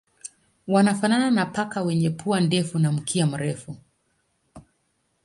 [0.67, 3.75] Wanafanana na paka wenye pua ndefu na mkia mrefu.